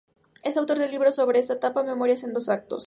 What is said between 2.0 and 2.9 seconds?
en dos actos.